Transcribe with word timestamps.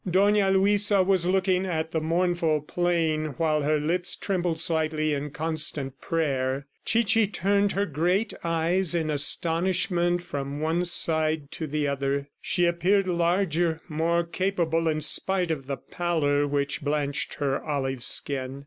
Dona 0.09 0.49
Luisa 0.49 1.03
was 1.03 1.27
looking 1.27 1.63
at 1.67 1.91
the 1.91 2.01
mournful 2.01 2.61
plain 2.61 3.35
while 3.37 3.61
her 3.61 3.79
lips 3.79 4.15
trembled 4.15 4.59
slightly 4.59 5.13
in 5.13 5.29
constant 5.29 6.01
prayer. 6.01 6.65
Chichi 6.85 7.27
turned 7.27 7.73
her 7.73 7.85
great 7.85 8.33
eyes 8.43 8.95
in 8.95 9.11
astonishment 9.11 10.23
from 10.23 10.59
one 10.59 10.85
side 10.85 11.51
to 11.51 11.67
the 11.67 11.87
other. 11.87 12.29
She 12.41 12.65
appeared 12.65 13.07
larger, 13.07 13.79
more 13.87 14.23
capable 14.23 14.87
in 14.87 15.01
spite 15.01 15.51
of 15.51 15.67
the 15.67 15.77
pallor 15.77 16.47
which 16.47 16.81
blanched 16.81 17.35
her 17.35 17.63
olive 17.63 18.01
skin. 18.03 18.59